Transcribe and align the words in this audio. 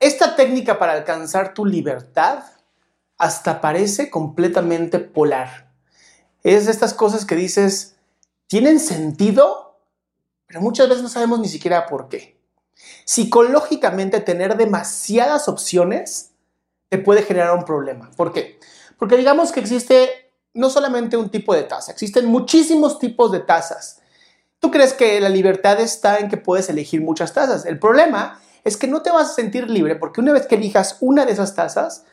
Esta 0.00 0.36
técnica 0.36 0.78
para 0.78 0.92
alcanzar 0.92 1.54
tu 1.54 1.66
libertad 1.66 2.44
hasta 3.16 3.60
parece 3.60 4.10
completamente 4.10 5.00
polar. 5.00 5.72
Es 6.44 6.66
de 6.66 6.72
estas 6.72 6.94
cosas 6.94 7.24
que 7.24 7.34
dices, 7.34 7.96
¿tienen 8.46 8.78
sentido? 8.78 9.80
Pero 10.46 10.60
muchas 10.60 10.88
veces 10.88 11.02
no 11.02 11.08
sabemos 11.08 11.40
ni 11.40 11.48
siquiera 11.48 11.86
por 11.86 12.08
qué. 12.08 12.38
Psicológicamente 13.04 14.20
tener 14.20 14.56
demasiadas 14.56 15.48
opciones 15.48 16.30
te 16.88 16.98
puede 16.98 17.22
generar 17.22 17.56
un 17.56 17.64
problema. 17.64 18.10
¿Por 18.16 18.32
qué? 18.32 18.60
Porque 18.98 19.16
digamos 19.16 19.50
que 19.50 19.60
existe 19.60 20.30
no 20.54 20.70
solamente 20.70 21.16
un 21.16 21.28
tipo 21.28 21.54
de 21.54 21.64
taza, 21.64 21.90
existen 21.90 22.26
muchísimos 22.26 23.00
tipos 23.00 23.32
de 23.32 23.40
tazas. 23.40 24.00
Tú 24.60 24.70
crees 24.70 24.92
que 24.92 25.20
la 25.20 25.28
libertad 25.28 25.80
está 25.80 26.18
en 26.18 26.28
que 26.28 26.36
puedes 26.36 26.68
elegir 26.68 27.00
muchas 27.00 27.32
tazas. 27.32 27.66
El 27.66 27.80
problema 27.80 28.40
es 28.64 28.76
que 28.76 28.86
no 28.86 29.02
te 29.02 29.10
vas 29.10 29.30
a 29.30 29.34
sentir 29.34 29.68
libre 29.70 29.96
porque 29.96 30.20
una 30.20 30.32
vez 30.32 30.46
que 30.46 30.56
elijas 30.56 30.96
una 31.00 31.24
de 31.26 31.32
esas 31.32 31.54
tazas, 31.54 32.04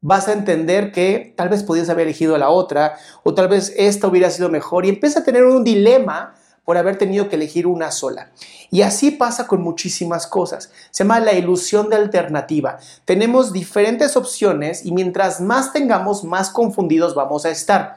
vas 0.00 0.28
a 0.28 0.32
entender 0.32 0.92
que 0.92 1.32
tal 1.36 1.48
vez 1.48 1.62
podías 1.62 1.88
haber 1.88 2.06
elegido 2.06 2.36
la 2.36 2.50
otra 2.50 2.96
o 3.22 3.32
tal 3.32 3.48
vez 3.48 3.72
esta 3.76 4.06
hubiera 4.06 4.30
sido 4.30 4.50
mejor 4.50 4.84
y 4.84 4.90
empieza 4.90 5.20
a 5.20 5.24
tener 5.24 5.44
un 5.44 5.64
dilema 5.64 6.34
por 6.64 6.76
haber 6.78 6.96
tenido 6.98 7.28
que 7.28 7.36
elegir 7.36 7.66
una 7.66 7.90
sola. 7.90 8.30
Y 8.70 8.82
así 8.82 9.10
pasa 9.12 9.46
con 9.46 9.62
muchísimas 9.62 10.26
cosas. 10.26 10.70
Se 10.90 11.04
llama 11.04 11.20
la 11.20 11.32
ilusión 11.32 11.88
de 11.90 11.96
alternativa. 11.96 12.78
Tenemos 13.04 13.52
diferentes 13.52 14.16
opciones 14.16 14.84
y 14.84 14.92
mientras 14.92 15.40
más 15.40 15.72
tengamos, 15.72 16.24
más 16.24 16.50
confundidos 16.50 17.14
vamos 17.14 17.44
a 17.44 17.50
estar. 17.50 17.96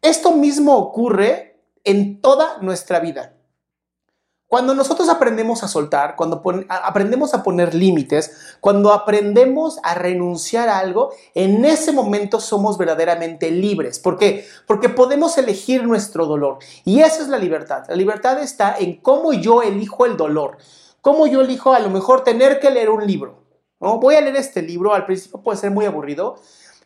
Esto 0.00 0.32
mismo 0.32 0.76
ocurre 0.76 1.60
en 1.84 2.20
toda 2.20 2.58
nuestra 2.62 3.00
vida. 3.00 3.37
Cuando 4.48 4.74
nosotros 4.74 5.10
aprendemos 5.10 5.62
a 5.62 5.68
soltar, 5.68 6.16
cuando 6.16 6.42
aprendemos 6.70 7.34
a 7.34 7.42
poner 7.42 7.74
límites, 7.74 8.56
cuando 8.60 8.94
aprendemos 8.94 9.78
a 9.82 9.94
renunciar 9.94 10.70
a 10.70 10.78
algo, 10.78 11.12
en 11.34 11.66
ese 11.66 11.92
momento 11.92 12.40
somos 12.40 12.78
verdaderamente 12.78 13.50
libres. 13.50 13.98
¿Por 13.98 14.16
qué? 14.16 14.46
Porque 14.66 14.88
podemos 14.88 15.36
elegir 15.36 15.84
nuestro 15.84 16.24
dolor. 16.24 16.60
Y 16.86 17.00
esa 17.00 17.22
es 17.22 17.28
la 17.28 17.36
libertad. 17.36 17.84
La 17.88 17.94
libertad 17.94 18.40
está 18.40 18.74
en 18.78 18.96
cómo 19.02 19.34
yo 19.34 19.60
elijo 19.60 20.06
el 20.06 20.16
dolor. 20.16 20.56
Cómo 21.02 21.26
yo 21.26 21.42
elijo 21.42 21.74
a 21.74 21.80
lo 21.80 21.90
mejor 21.90 22.24
tener 22.24 22.58
que 22.58 22.70
leer 22.70 22.88
un 22.88 23.06
libro. 23.06 23.42
¿no? 23.80 23.98
Voy 23.98 24.14
a 24.14 24.22
leer 24.22 24.36
este 24.36 24.62
libro, 24.62 24.94
al 24.94 25.04
principio 25.04 25.42
puede 25.42 25.58
ser 25.58 25.72
muy 25.72 25.84
aburrido, 25.84 26.36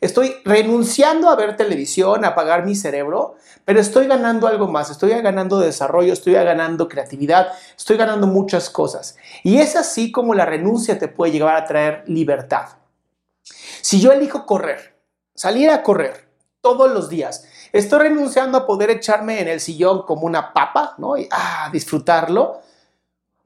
Estoy 0.02 0.34
renunciando 0.44 1.30
a 1.30 1.36
ver 1.36 1.56
televisión, 1.56 2.24
a 2.24 2.30
apagar 2.30 2.64
mi 2.64 2.74
cerebro, 2.74 3.36
pero 3.64 3.78
estoy 3.78 4.08
ganando 4.08 4.48
algo 4.48 4.66
más. 4.66 4.90
Estoy 4.90 5.10
ganando 5.10 5.60
desarrollo, 5.60 6.12
estoy 6.12 6.32
ganando 6.32 6.88
creatividad, 6.88 7.52
estoy 7.76 7.96
ganando 7.96 8.26
muchas 8.26 8.68
cosas. 8.68 9.16
Y 9.44 9.58
es 9.58 9.76
así 9.76 10.10
como 10.10 10.34
la 10.34 10.44
renuncia 10.44 10.98
te 10.98 11.06
puede 11.06 11.30
llevar 11.30 11.54
a 11.54 11.66
traer 11.66 12.02
libertad. 12.08 12.70
Si 13.80 14.00
yo 14.00 14.10
elijo 14.10 14.44
correr, 14.44 14.98
salir 15.36 15.70
a 15.70 15.84
correr 15.84 16.28
todos 16.60 16.90
los 16.90 17.08
días, 17.08 17.44
estoy 17.72 18.00
renunciando 18.00 18.58
a 18.58 18.66
poder 18.66 18.90
echarme 18.90 19.40
en 19.40 19.46
el 19.46 19.60
sillón 19.60 20.02
como 20.02 20.26
una 20.26 20.52
papa, 20.52 20.96
¿no? 20.98 21.16
Y 21.16 21.28
ah, 21.30 21.70
disfrutarlo 21.72 22.60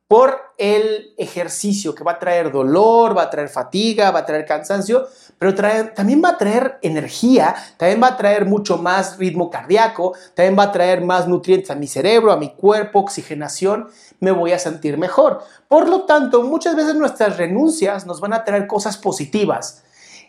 por 0.09 0.41
el 0.57 1.15
ejercicio 1.19 1.95
que 1.95 2.05
va 2.05 2.13
a 2.13 2.19
traer 2.19 2.53
dolor, 2.53 3.17
va 3.17 3.23
a 3.23 3.31
traer 3.31 3.49
fatiga, 3.49 4.13
va 4.13 4.21
a 4.21 4.27
traer 4.27 4.47
cansancio, 4.47 5.07
pero 5.39 5.55
también 5.55 6.23
va 6.25 6.31
a 6.31 6.39
traer 6.39 6.79
energía, 6.83 7.55
también 7.77 8.01
va 8.03 8.09
a 8.09 8.17
traer 8.17 8.47
mucho 8.47 8.79
más 8.79 9.19
ritmo 9.19 9.51
cardíaco, 9.51 10.15
también 10.35 10.57
va 10.57 10.65
a 10.65 10.73
traer 10.73 11.03
más 11.03 11.27
nutrientes 11.27 11.71
a 11.71 11.75
mi 11.75 11.89
cerebro, 11.89 12.31
a 12.31 12.37
mi 12.37 12.55
cuerpo, 12.55 13.01
oxigenación, 13.01 13.89
me 14.21 14.31
voy 14.31 14.53
a 14.53 14.59
sentir 14.59 14.97
mejor. 14.97 15.43
Por 15.69 15.89
lo 15.89 16.05
tanto, 16.05 16.43
muchas 16.43 16.77
veces 16.77 16.95
nuestras 16.95 17.37
renuncias 17.37 18.07
nos 18.07 18.21
van 18.21 18.33
a 18.33 18.45
traer 18.45 18.67
cosas 18.67 18.97
positivas. 18.97 19.83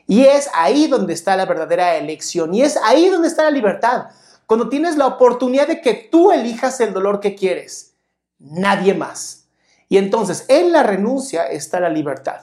Y 0.07 0.23
es 0.23 0.49
ahí 0.53 0.87
donde 0.87 1.13
está 1.13 1.35
la 1.35 1.45
verdadera 1.45 1.97
elección 1.97 2.53
y 2.53 2.63
es 2.63 2.77
ahí 2.77 3.09
donde 3.09 3.27
está 3.27 3.43
la 3.43 3.51
libertad. 3.51 4.05
Cuando 4.45 4.69
tienes 4.69 4.95
la 4.95 5.05
oportunidad 5.05 5.67
de 5.67 5.81
que 5.81 5.93
tú 5.93 6.31
elijas 6.31 6.79
el 6.79 6.93
dolor 6.93 7.19
que 7.19 7.35
quieres, 7.35 7.93
nadie 8.39 8.93
más. 8.93 9.47
Y 9.89 9.97
entonces 9.97 10.45
en 10.47 10.71
la 10.71 10.83
renuncia 10.83 11.43
está 11.43 11.79
la 11.79 11.89
libertad. 11.89 12.41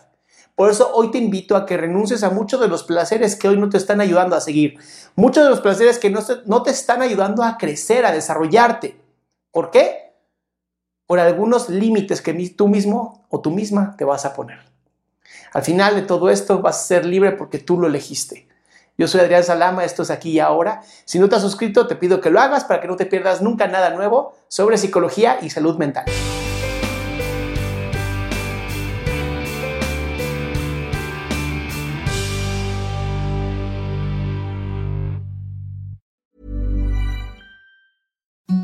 Por 0.54 0.70
eso 0.70 0.92
hoy 0.94 1.10
te 1.10 1.18
invito 1.18 1.56
a 1.56 1.66
que 1.66 1.76
renuncies 1.76 2.22
a 2.22 2.30
muchos 2.30 2.60
de 2.60 2.68
los 2.68 2.84
placeres 2.84 3.34
que 3.34 3.48
hoy 3.48 3.56
no 3.58 3.68
te 3.68 3.76
están 3.76 4.00
ayudando 4.00 4.36
a 4.36 4.40
seguir. 4.40 4.78
Muchos 5.16 5.42
de 5.42 5.50
los 5.50 5.60
placeres 5.60 5.98
que 5.98 6.10
no, 6.10 6.62
te 6.62 6.70
están 6.70 7.02
ayudando 7.02 7.42
a 7.42 7.58
crecer, 7.58 8.06
a 8.06 8.12
desarrollarte. 8.12 9.00
¿Por 9.50 9.70
qué? 9.70 10.14
Por 11.06 11.18
algunos 11.18 11.68
límites 11.68 12.22
que 12.22 12.32
tú 12.50 12.68
mismo 12.68 13.26
o 13.30 13.40
tú 13.40 13.50
misma 13.50 13.96
te 13.96 14.04
vas 14.04 14.24
a 14.24 14.32
poner. 14.32 14.60
Al 15.52 15.62
final 15.62 15.96
de 15.96 16.02
todo 16.02 16.30
esto 16.30 16.60
vas 16.60 16.80
a 16.80 16.86
ser 16.86 17.04
libre 17.04 17.32
porque 17.32 17.58
tú 17.58 17.78
lo 17.78 17.88
elegiste. 17.88 18.48
Yo 18.96 19.08
soy 19.08 19.22
Adrián 19.22 19.42
Salama, 19.42 19.84
esto 19.84 20.04
es 20.04 20.10
aquí 20.10 20.30
y 20.30 20.40
ahora. 20.40 20.82
Si 21.04 21.18
no 21.18 21.28
te 21.28 21.34
has 21.34 21.42
suscrito, 21.42 21.88
te 21.88 21.96
pido 21.96 22.20
que 22.20 22.30
lo 22.30 22.40
hagas 22.40 22.64
para 22.64 22.80
que 22.80 22.86
no 22.86 22.94
te 22.94 23.06
pierdas 23.06 23.42
nunca 23.42 23.66
nada 23.66 23.90
nuevo 23.90 24.36
sobre 24.46 24.78
psicología 24.78 25.38
y 25.42 25.50
salud 25.50 25.76
mental. 25.78 26.04